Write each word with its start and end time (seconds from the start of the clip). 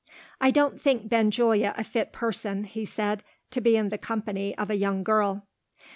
"I 0.41 0.49
don't 0.49 0.81
think 0.81 1.07
Benjulia 1.09 1.75
a 1.77 1.83
fit 1.83 2.11
person," 2.11 2.63
he 2.63 2.85
said, 2.85 3.23
"to 3.51 3.61
be 3.61 3.77
in 3.77 3.89
the 3.89 3.99
company 3.99 4.57
of 4.57 4.71
a 4.71 4.75
young 4.75 5.03
girl." 5.03 5.45